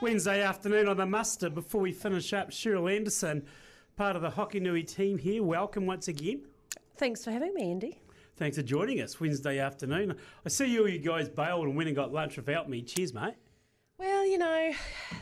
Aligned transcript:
Wednesday 0.00 0.42
afternoon 0.42 0.88
on 0.88 0.96
the 0.96 1.06
muster 1.06 1.48
before 1.48 1.80
we 1.80 1.92
finish 1.92 2.32
up. 2.32 2.50
Cheryl 2.50 2.94
Anderson, 2.94 3.44
part 3.96 4.16
of 4.16 4.22
the 4.22 4.30
Hokonui 4.30 4.86
team 4.86 5.18
here. 5.18 5.42
Welcome 5.42 5.86
once 5.86 6.08
again. 6.08 6.42
Thanks 6.96 7.24
for 7.24 7.30
having 7.30 7.54
me, 7.54 7.70
Andy. 7.70 8.00
Thanks 8.36 8.56
for 8.56 8.62
joining 8.62 9.00
us 9.00 9.20
Wednesday 9.20 9.60
afternoon. 9.60 10.16
I 10.44 10.48
see 10.48 10.66
you, 10.66 10.86
you 10.86 10.98
guys 10.98 11.28
bailed 11.28 11.66
and 11.66 11.76
went 11.76 11.88
and 11.88 11.96
got 11.96 12.12
lunch 12.12 12.36
without 12.36 12.68
me. 12.68 12.82
Cheers, 12.82 13.14
mate. 13.14 13.34
Well, 13.98 14.26
you 14.26 14.38
know, 14.38 14.72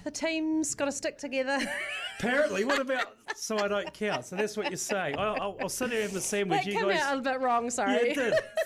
the 0.04 0.10
team's 0.10 0.74
got 0.74 0.86
to 0.86 0.92
stick 0.92 1.18
together. 1.18 1.58
Apparently, 2.18 2.64
what 2.64 2.80
about 2.80 3.08
so 3.36 3.58
I 3.58 3.68
don't 3.68 3.92
count? 3.92 4.24
So 4.24 4.36
that's 4.36 4.56
what 4.56 4.70
you 4.70 4.78
say. 4.78 5.12
I'll, 5.12 5.36
I'll, 5.40 5.56
I'll 5.62 5.68
sit 5.68 5.90
here 5.90 6.00
and 6.00 6.10
have 6.10 6.16
a 6.16 6.22
sandwich. 6.22 6.64
that 6.64 6.66
you 6.66 6.78
came 6.78 6.88
guys, 6.88 7.00
out 7.00 7.18
a 7.18 7.20
bit 7.20 7.40
wrong, 7.40 7.64
yeah, 7.64 7.70
sorry. 7.70 8.14
did. 8.14 8.34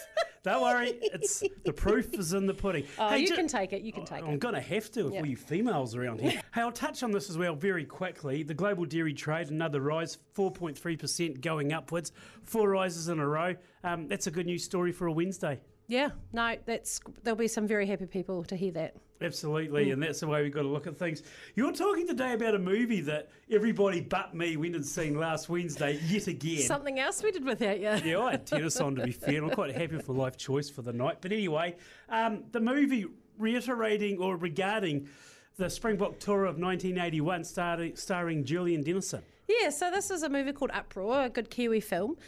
Don't 0.46 0.62
worry, 0.62 0.92
it's 1.02 1.42
the 1.64 1.72
proof 1.72 2.14
is 2.14 2.32
in 2.32 2.46
the 2.46 2.54
pudding. 2.54 2.84
Oh, 3.00 3.08
Hey, 3.08 3.18
you 3.18 3.26
ju- 3.26 3.34
can 3.34 3.48
take 3.48 3.72
it, 3.72 3.82
you 3.82 3.92
can 3.92 4.04
take 4.04 4.20
it. 4.22 4.24
I'm 4.24 4.38
going 4.38 4.54
to 4.54 4.60
have 4.60 4.92
to 4.92 5.08
if 5.08 5.12
Yeah. 5.14 5.18
all 5.18 5.26
you 5.26 5.36
females 5.36 5.96
around 5.96 6.20
here. 6.20 6.40
hey, 6.54 6.60
I'll 6.60 6.70
touch 6.70 7.02
on 7.02 7.10
this 7.10 7.28
as 7.28 7.36
well 7.36 7.56
very 7.56 7.84
quickly. 7.84 8.44
The 8.44 8.54
global 8.54 8.84
dairy 8.84 9.12
trade, 9.12 9.50
another 9.50 9.80
rise, 9.80 10.18
4.3% 10.36 11.40
going 11.40 11.72
upwards, 11.72 12.12
four 12.44 12.70
rises 12.70 13.08
in 13.08 13.18
a 13.18 13.26
row. 13.26 13.56
Um, 13.82 14.06
that's 14.06 14.28
a 14.28 14.30
good 14.30 14.46
news 14.46 14.62
story 14.62 14.92
for 14.92 15.08
a 15.08 15.12
Wednesday. 15.12 15.60
Yeah, 15.88 16.10
no, 16.32 16.56
that's 16.64 17.00
there'll 17.22 17.36
be 17.36 17.48
some 17.48 17.66
very 17.66 17.86
happy 17.86 18.06
people 18.06 18.42
to 18.44 18.56
hear 18.56 18.72
that. 18.72 18.96
Absolutely, 19.20 19.92
and 19.92 20.02
that's 20.02 20.20
the 20.20 20.26
way 20.26 20.42
we've 20.42 20.52
got 20.52 20.62
to 20.62 20.68
look 20.68 20.86
at 20.86 20.98
things. 20.98 21.22
You're 21.54 21.72
talking 21.72 22.06
today 22.06 22.34
about 22.34 22.54
a 22.54 22.58
movie 22.58 23.00
that 23.02 23.30
everybody 23.50 24.00
but 24.02 24.34
me 24.34 24.56
went 24.58 24.74
and 24.74 24.84
seen 24.84 25.18
last 25.18 25.48
Wednesday 25.48 25.98
yet 26.06 26.26
again. 26.26 26.60
Something 26.62 26.98
else 26.98 27.22
we 27.22 27.30
did 27.30 27.44
without 27.44 27.78
you. 27.78 27.94
Yeah, 28.04 28.20
I 28.20 28.32
had 28.32 28.46
tennis 28.46 28.78
on 28.78 28.94
to 28.96 29.04
be 29.04 29.12
fair. 29.12 29.36
and 29.36 29.46
I'm 29.46 29.50
quite 29.54 29.74
happy 29.74 29.96
with 29.96 30.06
the 30.06 30.12
life 30.12 30.36
choice 30.36 30.68
for 30.68 30.82
the 30.82 30.92
night. 30.92 31.18
But 31.22 31.32
anyway, 31.32 31.76
um, 32.10 32.44
the 32.52 32.60
movie 32.60 33.06
reiterating 33.38 34.18
or 34.18 34.36
regarding 34.36 35.08
the 35.56 35.70
Springbok 35.70 36.18
Tour 36.18 36.44
of 36.44 36.58
1981, 36.58 37.44
starring, 37.44 37.96
starring 37.96 38.44
Julian 38.44 38.82
Dennison. 38.82 39.22
Yeah, 39.48 39.70
so 39.70 39.90
this 39.90 40.10
is 40.10 40.24
a 40.24 40.28
movie 40.28 40.52
called 40.52 40.72
Uproar, 40.74 41.24
a 41.24 41.30
good 41.30 41.48
Kiwi 41.48 41.80
film. 41.80 42.18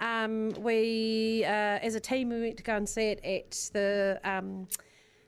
Um, 0.00 0.50
we, 0.58 1.44
uh, 1.44 1.78
as 1.82 1.94
a 1.94 2.00
team, 2.00 2.28
we 2.28 2.40
went 2.40 2.56
to 2.58 2.62
go 2.62 2.76
and 2.76 2.88
see 2.88 3.08
it 3.08 3.24
at 3.24 3.70
the 3.72 4.20
um, 4.24 4.68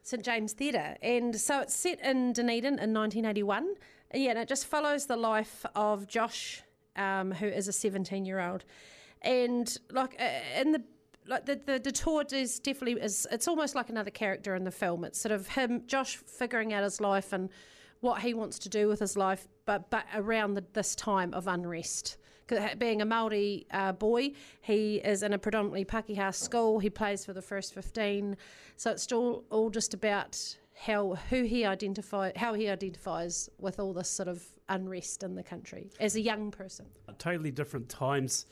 St 0.03 0.23
James 0.23 0.53
Theatre, 0.53 0.97
and 1.03 1.39
so 1.39 1.61
it's 1.61 1.75
set 1.75 2.01
in 2.01 2.33
Dunedin 2.33 2.79
in 2.79 2.93
1981. 2.93 3.75
Yeah, 4.15 4.31
and 4.31 4.39
it 4.39 4.49
just 4.49 4.67
follows 4.67 5.07
the 5.07 5.17
life 5.17 5.65
of 5.75 6.07
Josh, 6.07 6.63
um, 6.97 7.33
who 7.33 7.47
is 7.47 7.69
a 7.69 7.73
17 7.73 8.25
year 8.25 8.41
old, 8.41 8.65
and 9.23 9.77
like 9.91 10.17
uh, 10.21 10.61
in 10.61 10.73
the 10.73 10.83
like 11.27 11.45
the, 11.45 11.61
the 11.67 11.79
the 11.79 11.93
tour 11.93 12.25
is 12.33 12.59
definitely 12.59 13.01
is 13.01 13.27
it's 13.31 13.47
almost 13.49 13.75
like 13.75 13.91
another 13.91 14.11
character 14.11 14.55
in 14.55 14.65
the 14.65 14.71
film. 14.71 15.05
It's 15.05 15.21
sort 15.21 15.33
of 15.33 15.49
him, 15.49 15.83
Josh, 15.87 16.17
figuring 16.17 16.73
out 16.73 16.83
his 16.83 17.01
life 17.01 17.33
and 17.33 17.51
what 18.01 18.23
he 18.23 18.33
wants 18.33 18.59
to 18.61 18.69
do 18.69 18.89
with 18.89 19.01
his 19.01 19.17
life, 19.17 19.47
but 19.67 19.91
but 19.91 20.07
around 20.15 20.55
the, 20.55 20.65
this 20.73 20.95
time 20.95 21.35
of 21.35 21.47
unrest. 21.47 22.17
Being 22.79 23.03
a 23.03 23.05
Maori 23.05 23.67
uh, 23.71 23.93
boy, 23.93 24.33
he 24.61 24.97
is 24.97 25.23
in 25.23 25.33
a 25.33 25.39
predominantly 25.39 25.85
Pakeha 25.85 26.35
school. 26.35 26.79
He 26.79 26.91
plays 26.91 27.25
for 27.25 27.33
the 27.33 27.43
first 27.43 27.75
fifteen, 27.75 28.37
so 28.77 28.91
it's 28.91 29.03
still 29.03 29.45
all 29.51 29.71
just 29.71 29.95
about 29.95 30.57
how 30.79 31.17
who 31.29 31.43
he 31.43 31.65
identify 31.65 32.31
how 32.37 32.55
he 32.55 32.69
identifies 32.69 33.51
with 33.59 33.81
all 33.81 33.93
this 33.93 34.09
sort 34.09 34.29
of 34.29 34.45
unrest 34.69 35.23
in 35.23 35.35
the 35.35 35.43
country 35.43 35.91
as 35.99 36.15
a 36.15 36.21
young 36.21 36.51
person. 36.51 36.87
Totally 37.19 37.51
different 37.51 37.89
times, 37.89 38.47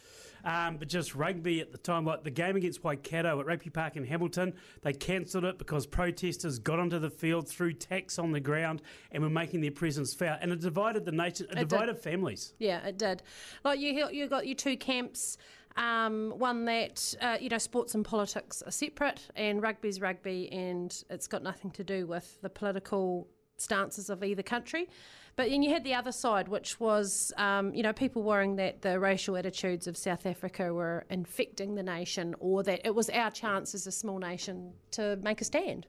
um, 0.45 0.77
but 0.77 0.89
just 0.89 1.15
rugby 1.15 1.61
at 1.61 1.71
the 1.71 1.79
time. 1.79 2.05
Like 2.05 2.25
the 2.25 2.31
game 2.31 2.57
against 2.57 2.83
Waikato 2.83 3.39
at 3.39 3.47
Rugby 3.47 3.71
Park 3.71 3.97
in 3.97 4.05
Hamilton, 4.05 4.55
they 4.83 4.93
cancelled 4.93 5.45
it 5.45 5.57
because 5.57 5.87
protesters 5.87 6.59
got 6.59 6.81
onto 6.81 6.99
the 6.99 7.11
field, 7.11 7.49
threw 7.49 7.73
tacks 7.73 8.19
on 8.19 8.33
the 8.33 8.41
ground, 8.41 8.83
and 9.13 9.23
were 9.23 9.31
making 9.31 9.61
their 9.61 9.71
presence 9.71 10.13
felt. 10.13 10.39
And 10.43 10.51
it 10.51 10.61
divided 10.61 11.05
the 11.05 11.13
nation, 11.13 11.47
it, 11.51 11.55
did. 11.55 11.69
divided 11.69 11.99
families. 11.99 12.55
Yeah, 12.59 12.85
it 12.85 12.99
did. 12.99 13.23
Like 13.63 13.79
you, 13.79 14.09
you 14.11 14.27
got 14.27 14.47
your 14.47 14.57
two 14.57 14.77
camps. 14.77 15.39
Um, 15.77 16.33
one 16.39 16.65
that 16.65 17.15
uh, 17.21 17.37
you 17.41 17.49
know, 17.49 17.59
sports 17.59 17.95
and 17.95 18.05
politics 18.05 18.63
are 18.63 18.71
separate, 18.71 19.29
and 19.37 19.63
rugby's 19.63 20.01
rugby, 20.01 20.51
and 20.51 21.05
it's 21.11 21.27
got 21.27 21.43
nothing 21.43 21.71
to 21.73 21.85
do 21.85 22.07
with 22.07 22.41
the 22.41 22.49
political 22.49 23.29
stances 23.59 24.11
of 24.11 24.23
either 24.23 24.43
country. 24.43 24.89
But 25.37 25.51
then 25.51 25.63
you 25.63 25.71
had 25.71 25.85
the 25.85 25.93
other 25.93 26.13
side, 26.13 26.49
which 26.49 26.81
was 26.81 27.33
um, 27.37 27.75
you 27.75 27.83
know 27.83 27.93
people 27.93 28.23
worrying 28.23 28.57
that 28.57 28.81
the 28.81 28.99
racial 28.99 29.37
attitudes 29.37 29.87
of 29.87 29.97
South 29.97 30.25
Africa 30.25 30.73
were 30.73 31.05
infecting 31.11 31.75
the 31.75 31.83
nation, 31.83 32.35
or 32.39 32.63
that 32.63 32.81
it 32.85 32.95
was 32.95 33.11
our 33.11 33.31
chance 33.31 33.75
as 33.75 33.87
a 33.87 33.93
small 33.93 34.19
nation 34.19 34.73
to 34.93 35.17
make 35.23 35.43
a 35.43 35.45
stand. 35.45 35.87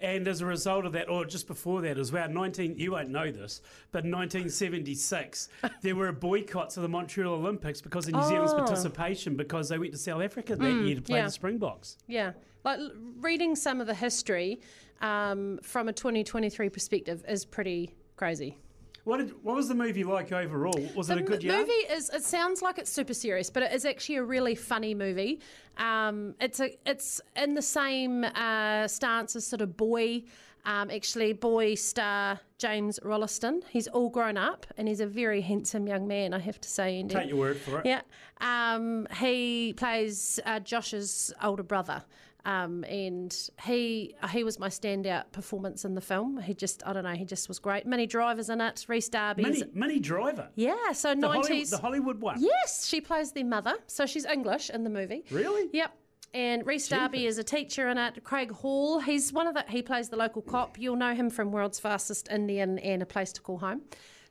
And 0.00 0.26
as 0.26 0.40
a 0.40 0.46
result 0.46 0.86
of 0.86 0.92
that, 0.92 1.10
or 1.10 1.26
just 1.26 1.46
before 1.46 1.82
that 1.82 1.98
as 1.98 2.10
well, 2.10 2.28
19, 2.28 2.78
you 2.78 2.92
won't 2.92 3.10
know 3.10 3.30
this, 3.30 3.60
but 3.92 4.04
1976, 4.04 5.48
there 5.82 5.94
were 5.94 6.10
boycotts 6.12 6.76
of 6.76 6.82
the 6.82 6.88
Montreal 6.88 7.34
Olympics 7.34 7.80
because 7.80 8.08
of 8.08 8.14
New 8.14 8.22
Zealand's 8.22 8.52
Oh. 8.52 8.58
participation 8.58 9.36
because 9.36 9.68
they 9.68 9.78
went 9.78 9.92
to 9.92 9.98
South 9.98 10.22
Africa 10.22 10.56
that 10.56 10.72
year 10.72 10.94
to 10.96 11.02
play 11.02 11.18
yeah. 11.18 11.26
the 11.26 11.30
Springboks. 11.30 11.98
Yeah, 12.06 12.32
like 12.64 12.80
reading 13.20 13.54
some 13.56 13.80
of 13.80 13.86
the 13.86 13.94
history 13.94 14.60
um, 15.02 15.58
from 15.62 15.88
a 15.88 15.92
2023 15.92 16.68
perspective 16.70 17.24
is 17.28 17.44
pretty 17.44 17.94
crazy. 18.16 18.58
What, 19.04 19.18
did, 19.18 19.32
what 19.42 19.56
was 19.56 19.68
the 19.68 19.74
movie 19.74 20.04
like 20.04 20.30
overall? 20.32 20.78
Was 20.94 21.10
it 21.10 21.18
a 21.18 21.22
good 21.22 21.42
yarn? 21.42 21.60
movie 21.60 21.72
is. 21.72 22.10
It 22.10 22.22
sounds 22.22 22.62
like 22.62 22.78
it's 22.78 22.90
super 22.90 23.14
serious, 23.14 23.50
but 23.50 23.62
it 23.62 23.72
is 23.72 23.84
actually 23.84 24.16
a 24.16 24.24
really 24.24 24.54
funny 24.54 24.94
movie. 24.94 25.40
Um, 25.78 26.34
it's 26.40 26.60
a. 26.60 26.76
It's 26.86 27.20
in 27.36 27.54
the 27.54 27.62
same 27.62 28.24
uh, 28.24 28.86
stance 28.88 29.36
as 29.36 29.46
sort 29.46 29.62
of 29.62 29.76
Boy. 29.76 30.24
Um, 30.66 30.90
actually, 30.90 31.32
Boy 31.32 31.74
star 31.74 32.38
James 32.58 33.00
Rolleston. 33.02 33.62
He's 33.70 33.88
all 33.88 34.10
grown 34.10 34.36
up 34.36 34.66
and 34.76 34.86
he's 34.86 35.00
a 35.00 35.06
very 35.06 35.40
handsome 35.40 35.86
young 35.86 36.06
man. 36.06 36.34
I 36.34 36.38
have 36.38 36.60
to 36.60 36.68
say, 36.68 36.98
Andy. 36.98 37.14
Take 37.14 37.30
your 37.30 37.38
word 37.38 37.56
for 37.56 37.80
it. 37.80 37.86
Yeah. 37.86 38.02
Um, 38.42 39.06
he 39.18 39.72
plays 39.72 40.38
uh, 40.44 40.60
Josh's 40.60 41.32
older 41.42 41.62
brother. 41.62 42.02
Um, 42.44 42.84
and 42.84 43.36
he 43.62 44.14
he 44.30 44.44
was 44.44 44.58
my 44.58 44.68
standout 44.68 45.30
performance 45.32 45.84
in 45.84 45.94
the 45.94 46.00
film. 46.00 46.38
He 46.40 46.54
just 46.54 46.82
I 46.86 46.92
don't 46.92 47.04
know 47.04 47.12
he 47.12 47.24
just 47.24 47.48
was 47.48 47.58
great. 47.58 47.86
Minnie 47.86 48.06
Driver's 48.06 48.48
in 48.48 48.60
it. 48.60 48.84
Rhys 48.88 49.08
Darby. 49.08 49.42
Minnie, 49.42 49.64
Minnie 49.74 49.98
Driver. 50.00 50.48
yeah. 50.54 50.92
So 50.92 51.10
The, 51.14 51.20
nineties. 51.20 51.70
the 51.70 51.78
Hollywood 51.78 52.20
one. 52.20 52.36
Yes, 52.40 52.86
she 52.86 53.00
plays 53.00 53.32
their 53.32 53.44
mother, 53.44 53.74
so 53.86 54.06
she's 54.06 54.24
English 54.24 54.70
in 54.70 54.84
the 54.84 54.90
movie. 54.90 55.24
Really? 55.30 55.68
Yep. 55.72 55.92
And 56.32 56.64
Rhys 56.64 56.86
Darby 56.88 57.26
is 57.26 57.38
a 57.38 57.44
teacher 57.44 57.88
in 57.88 57.98
it. 57.98 58.22
Craig 58.22 58.52
Hall, 58.52 59.00
he's 59.00 59.32
one 59.32 59.46
of 59.48 59.54
the 59.54 59.64
he 59.68 59.82
plays 59.82 60.08
the 60.08 60.16
local 60.16 60.42
cop. 60.42 60.78
You'll 60.78 60.96
know 60.96 61.14
him 61.14 61.28
from 61.28 61.50
World's 61.52 61.80
Fastest 61.80 62.28
Indian 62.30 62.78
and 62.78 63.02
A 63.02 63.06
Place 63.06 63.32
to 63.32 63.40
Call 63.40 63.58
Home. 63.58 63.82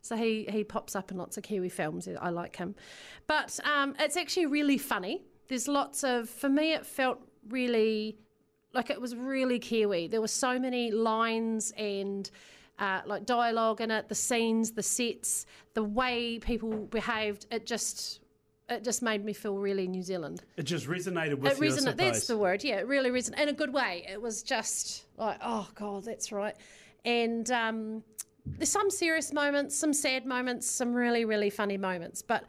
So 0.02 0.16
he 0.16 0.48
he 0.50 0.64
pops 0.64 0.96
up 0.96 1.12
in 1.12 1.18
lots 1.18 1.36
of 1.38 1.44
Kiwi 1.44 1.68
films. 1.70 2.08
I 2.22 2.30
like 2.30 2.56
him, 2.56 2.74
but 3.28 3.60
um, 3.66 3.96
it's 4.00 4.16
actually 4.16 4.46
really 4.46 4.78
funny. 4.78 5.22
There's 5.50 5.68
lots 5.68 6.04
of 6.06 6.30
for 6.30 6.48
me. 6.48 6.72
It 6.74 6.86
felt 6.86 7.20
really 7.48 8.18
like 8.74 8.90
it 8.90 9.00
was 9.00 9.16
really 9.16 9.60
Kiwi. 9.60 10.08
There 10.08 10.22
were 10.22 10.28
so 10.28 10.60
many 10.60 10.92
lines 10.92 11.72
and 11.78 12.30
uh, 12.78 13.02
like 13.06 13.26
dialogue 13.26 13.82
in 13.82 13.92
it, 13.92 14.08
the 14.08 14.16
scenes, 14.16 14.72
the 14.72 14.84
sets, 14.84 15.46
the 15.74 15.84
way 15.84 16.40
people 16.40 16.72
behaved. 16.88 17.46
It 17.52 17.66
just 17.66 18.22
it 18.70 18.84
just 18.84 19.02
made 19.02 19.26
me 19.26 19.34
feel 19.34 19.58
really 19.58 19.88
New 19.88 20.04
Zealand. 20.04 20.44
It 20.56 20.64
just 20.64 20.88
resonated 20.88 21.40
with 21.40 21.54
It 21.54 21.64
you. 21.64 21.92
That's 21.92 22.28
the 22.28 22.38
word. 22.38 22.64
Yeah, 22.64 22.76
it 22.76 22.88
really 22.88 23.10
resonated 23.10 23.40
in 23.40 23.50
a 23.50 23.54
good 23.54 23.74
way. 23.74 24.06
It 24.10 24.22
was 24.22 24.44
just 24.44 25.06
like, 25.18 25.38
oh 25.44 25.68
god, 25.76 26.06
that's 26.06 26.32
right. 26.32 26.56
And 27.06 27.50
um, 27.52 28.04
there's 28.46 28.70
some 28.70 28.90
serious 28.92 29.34
moments, 29.34 29.76
some 29.76 29.94
sad 29.94 30.26
moments, 30.26 30.70
some 30.70 30.94
really 30.94 31.26
really 31.26 31.50
funny 31.50 31.78
moments, 31.78 32.22
but. 32.22 32.44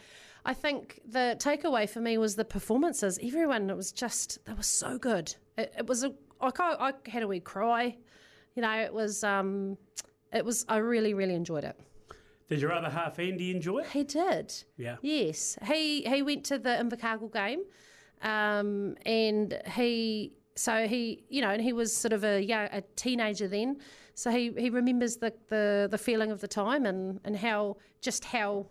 I 0.45 0.55
think 0.55 1.01
the 1.07 1.37
takeaway 1.39 1.89
for 1.89 2.01
me 2.01 2.19
was 2.19 2.37
the 2.37 2.45
performances. 2.45 3.19
Everyone, 3.23 3.69
it 3.71 3.77
was 3.77 3.93
just 3.93 4.39
they 4.45 4.53
were 4.53 4.63
so 4.63 4.99
good. 4.99 5.35
It, 5.57 5.73
it 5.79 5.87
was 5.87 6.05
a 6.05 6.13
I, 6.41 6.51
I 6.59 6.93
had 7.07 7.23
a 7.23 7.29
wee 7.29 7.41
cry. 7.41 7.97
You 8.55 8.63
know, 8.63 8.81
it 8.81 8.93
was 8.93 9.23
um, 9.23 9.77
it 10.33 10.45
was 10.45 10.65
I 10.69 10.79
really 10.79 11.15
really 11.15 11.35
enjoyed 11.35 11.65
it. 11.65 11.79
Did 12.49 12.61
your 12.61 12.73
other 12.73 12.91
half 12.91 13.19
Andy 13.19 13.53
enjoy 13.53 13.81
it? 13.81 13.87
He 13.89 14.03
did. 14.03 14.53
Yeah. 14.77 14.97
Yes, 15.03 15.59
he 15.67 16.03
he 16.03 16.23
went 16.23 16.45
to 16.47 16.59
the 16.59 16.71
Invercargill 16.71 17.33
game, 17.33 17.63
um, 18.23 18.97
and 19.07 19.61
he 19.75 20.33
so 20.57 20.87
he 20.87 21.25
you 21.29 21.43
know 21.43 21.51
and 21.51 21.63
he 21.63 21.73
was 21.73 21.95
sort 21.95 22.13
of 22.13 22.25
a 22.25 22.43
young, 22.43 22.69
a 22.73 22.83
teenager 22.97 23.47
then, 23.47 23.79
so 24.15 24.31
he, 24.31 24.53
he 24.59 24.69
remembers 24.69 25.17
the, 25.17 25.33
the 25.49 25.89
the 25.91 25.99
feeling 25.99 26.31
of 26.31 26.41
the 26.41 26.49
time 26.49 26.87
and 26.87 27.21
and 27.25 27.37
how 27.37 27.77
just 28.01 28.25
how 28.25 28.67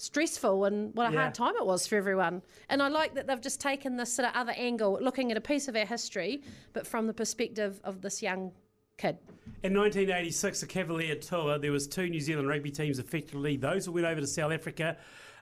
stressful 0.00 0.64
and 0.64 0.94
what 0.94 1.10
a 1.10 1.12
Yeah. 1.12 1.20
hard 1.22 1.34
time 1.34 1.54
it 1.56 1.66
was 1.66 1.86
for 1.86 1.96
everyone. 1.96 2.42
And 2.68 2.82
I 2.82 2.88
like 2.88 3.14
that 3.14 3.26
they've 3.26 3.40
just 3.40 3.60
taken 3.60 3.96
this 3.96 4.12
sort 4.12 4.28
of 4.28 4.34
other 4.34 4.52
angle, 4.56 4.98
looking 5.00 5.30
at 5.30 5.36
a 5.36 5.40
piece 5.40 5.68
of 5.68 5.76
our 5.76 5.84
history, 5.84 6.42
but 6.72 6.86
from 6.86 7.06
the 7.06 7.12
perspective 7.14 7.80
of 7.84 8.00
this 8.00 8.22
young 8.22 8.52
kid. 8.96 9.18
In 9.62 9.74
1986, 9.74 10.60
the 10.60 10.66
Cavalier 10.66 11.16
Tour, 11.16 11.58
there 11.58 11.72
was 11.72 11.86
two 11.86 12.08
New 12.08 12.20
Zealand 12.20 12.48
rugby 12.48 12.70
teams 12.70 12.98
effectively. 12.98 13.56
Those 13.56 13.86
who 13.86 13.92
went 13.92 14.06
over 14.06 14.20
to 14.20 14.26
South 14.26 14.52
Africa, 14.52 14.96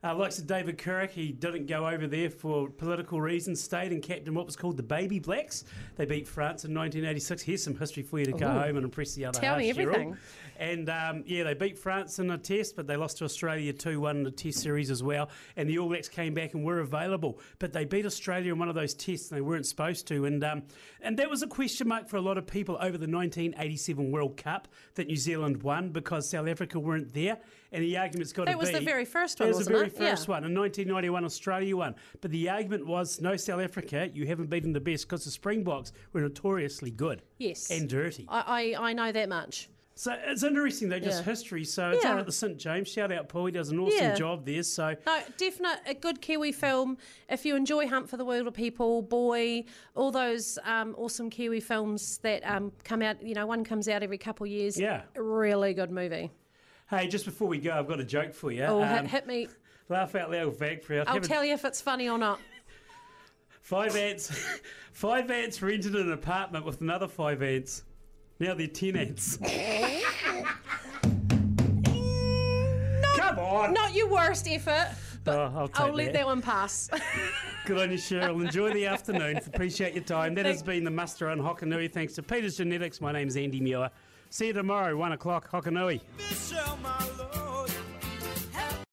Uh, 0.05 0.15
likes 0.15 0.39
of 0.39 0.47
David 0.47 0.79
Kirk, 0.79 1.11
he 1.11 1.33
didn't 1.33 1.67
go 1.67 1.89
over 1.89 2.07
there 2.07 2.31
for 2.31 2.69
political 2.69 3.21
reasons, 3.21 3.61
stayed 3.61 3.93
and 3.93 4.03
captained 4.03 4.37
what 4.37 4.47
was 4.47 4.57
called 4.57 4.77
the 4.77 4.83
Baby 4.83 5.19
Blacks. 5.19 5.65
They 5.97 6.05
beat 6.05 6.27
France 6.27 6.65
in 6.65 6.75
1986. 6.75 7.43
Here's 7.43 7.63
some 7.63 7.77
history 7.77 8.03
for 8.03 8.19
you 8.19 8.27
to 8.27 8.33
go 8.33 8.47
Ooh. 8.47 8.61
home 8.61 8.77
and 8.77 8.85
impress 8.85 9.15
the 9.15 9.25
other 9.25 9.41
Tell 9.41 9.55
half, 9.55 9.59
me 9.59 9.73
Cheryl. 9.73 9.81
everything. 9.81 10.17
And 10.59 10.91
um, 10.91 11.23
yeah, 11.27 11.45
they 11.45 11.55
beat 11.55 11.79
France 11.79 12.19
in 12.19 12.31
a 12.31 12.39
test, 12.39 12.75
but 12.75 12.87
they 12.87 12.97
lost 12.97 13.19
to 13.19 13.25
Australia 13.25 13.73
2 13.73 14.01
1 14.01 14.17
in 14.17 14.23
the 14.25 14.31
test 14.31 14.61
series 14.61 14.91
as 14.91 15.03
well. 15.03 15.31
And 15.57 15.69
the 15.69 15.79
All 15.79 15.89
Blacks 15.89 16.09
came 16.09 16.35
back 16.35 16.55
and 16.55 16.65
were 16.65 16.81
available. 16.81 17.39
But 17.59 17.73
they 17.73 17.85
beat 17.85 18.07
Australia 18.07 18.53
in 18.53 18.59
one 18.59 18.69
of 18.69 18.75
those 18.75 18.95
tests 18.95 19.31
and 19.31 19.37
they 19.37 19.43
weren't 19.43 19.67
supposed 19.67 20.09
to. 20.09 20.25
And, 20.25 20.43
um, 20.43 20.63
and 21.01 21.17
that 21.19 21.31
was 21.31 21.43
a 21.43 21.47
question 21.47 21.89
mark 21.89 22.09
for 22.09 22.17
a 22.17 22.21
lot 22.21 22.39
of 22.39 22.47
people 22.47 22.75
over 22.77 22.99
the 22.99 23.09
1987 23.09 24.11
World 24.11 24.37
Cup 24.37 24.69
that 24.95 25.07
New 25.07 25.17
Zealand 25.17 25.63
won 25.63 25.91
because 25.91 26.29
South 26.29 26.49
Africa 26.49 26.81
weren't 26.81 27.15
there. 27.15 27.39
And 27.73 27.83
the 27.85 27.99
argument's 27.99 28.33
got 28.33 28.45
to 28.45 28.47
be. 28.47 28.53
That 28.53 28.59
was 28.59 28.71
the 28.73 28.81
very 28.81 29.05
first 29.05 29.41
one, 29.41 29.49
was 29.51 29.67
the 29.67 29.73
very 29.73 29.87
it? 29.89 29.97
first 29.97 30.27
Yeah. 30.27 30.33
one. 30.35 30.45
In 30.45 30.55
1991, 30.55 31.25
Australia 31.25 31.77
won. 31.77 31.95
But 32.21 32.31
the 32.31 32.49
argument 32.49 32.87
was 32.87 33.21
no, 33.21 33.37
South 33.37 33.61
Africa, 33.61 34.09
you 34.13 34.27
haven't 34.27 34.49
beaten 34.49 34.73
the 34.73 34.81
best 34.81 35.07
because 35.07 35.25
the 35.25 35.31
Springboks 35.31 35.93
were 36.13 36.21
notoriously 36.23 36.91
good 36.91 37.23
Yes. 37.39 37.71
and 37.71 37.89
dirty. 37.89 38.25
I, 38.29 38.75
I, 38.79 38.89
I 38.89 38.93
know 38.95 39.13
that 39.13 39.29
much. 39.29 39.69
So 39.97 40.15
it's 40.27 40.45
interesting, 40.45 40.89
though, 40.89 41.01
just 41.01 41.19
Yeah. 41.25 41.31
history. 41.33 41.65
So 41.65 41.91
it's 41.91 42.05
Yeah. 42.05 42.13
on 42.13 42.19
at 42.21 42.27
the 42.27 42.31
St 42.33 42.57
James. 42.57 42.87
Shout 42.89 43.11
out, 43.11 43.29
Paul. 43.29 43.47
He 43.47 43.53
does 43.53 43.71
an 43.71 43.81
awesome 43.81 43.99
Yeah. 43.99 44.15
job 44.15 44.47
there. 44.47 44.63
So 44.63 44.95
No, 45.07 45.21
definite 45.37 45.81
a 45.87 45.95
good 45.95 46.21
Kiwi 46.23 46.53
film. 46.53 46.97
If 47.29 47.45
you 47.45 47.57
enjoy 47.57 47.89
Hunt 47.89 48.09
for 48.09 48.17
the 48.17 48.25
Wilderpeople, 48.25 49.09
Boy, 49.09 49.65
all 49.97 50.13
those 50.13 50.57
um, 50.65 50.95
awesome 50.97 51.31
Kiwi 51.31 51.59
films 51.61 52.19
that 52.19 52.49
um, 52.49 52.71
come 52.85 53.03
out, 53.03 53.21
you 53.23 53.35
know, 53.35 53.45
one 53.47 53.65
comes 53.65 53.89
out 53.89 54.05
every 54.05 54.19
couple 54.19 54.47
of 54.47 54.53
years. 54.53 54.79
Yeah. 54.79 55.03
really 55.17 55.75
good 55.75 55.91
movie. 55.91 56.31
Hey, 56.91 57.07
just 57.09 57.25
before 57.27 57.49
we 57.49 57.59
go, 57.59 57.73
I've 57.73 57.87
got 57.89 58.01
a 58.01 58.05
joke 58.05 58.33
for 58.33 58.51
you. 58.51 58.63
Oh, 58.65 58.83
Um, 58.83 58.89
hit, 59.05 59.11
hit 59.11 59.27
me! 59.27 59.49
laugh 59.89 60.15
out 60.15 60.31
loud, 60.31 60.55
fag 60.55 60.83
proud. 60.83 61.07
I'll 61.07 61.15
Have 61.15 61.25
a- 61.25 61.29
tell 61.29 61.45
you 61.45 61.53
if 61.55 61.65
it's 61.65 61.81
funny 61.81 62.09
or 62.09 62.19
not. 62.19 62.41
Five 63.61 63.95
ants. 63.97 64.47
five 64.93 65.31
ants 65.31 65.61
rented 65.61 65.95
an 65.95 66.11
apartment 66.13 66.65
with 66.65 66.81
another 66.81 67.07
five 67.07 67.43
ants. 67.43 67.83
Now 68.41 68.55
they're 68.55 68.67
ten 68.67 68.97
ants. 68.97 69.37
Come 73.17 73.39
on. 73.39 73.75
Not 73.75 73.95
your 73.95 74.09
worst 74.09 74.49
effort, 74.49 74.89
but 75.25 75.37
Oh, 75.37 75.53
I'll 75.55 75.71
I'll 75.89 75.93
let 75.93 76.07
that. 76.07 76.13
that 76.15 76.27
one 76.27 76.41
pass. 76.41 76.89
Good 77.67 77.77
on 77.79 77.91
you, 77.91 77.99
Cheryl. 77.99 78.43
Enjoy 78.43 78.73
the 78.73 78.87
afternoon. 78.87 79.37
Appreciate 79.37 79.93
your 79.95 80.05
time. 80.05 80.35
That 80.35 80.47
has 80.47 80.63
been 80.63 80.83
the 80.85 80.91
muster 80.91 81.29
on 81.29 81.39
Hokonui. 81.39 81.93
Thanks 81.93 82.15
to 82.15 82.23
Peters 82.23 82.57
Genetics. 82.57 83.03
My 83.03 83.13
name's 83.13 83.37
Andy 83.37 83.61
Muir. 83.61 83.91
See 84.31 84.49
you 84.49 84.53
tomorrow, 84.53 84.97
one 84.97 85.13
o'clock, 85.13 85.51
Hokonui. 85.51 86.01